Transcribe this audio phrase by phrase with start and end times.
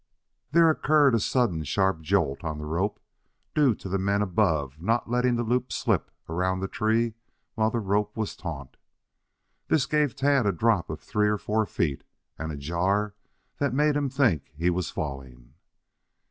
[0.51, 2.99] There occurred a sudden sharp jolt on the rope,
[3.53, 7.13] due to the men above not letting the loops slip around the tree
[7.53, 8.77] while the rope was taut.
[9.67, 12.03] This gave Tad a drop of three or four feet
[12.35, 13.13] and a jar
[13.59, 15.53] that made him think he was falling.